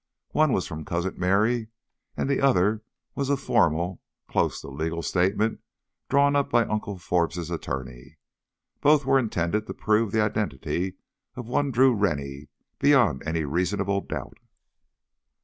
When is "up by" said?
6.35-6.65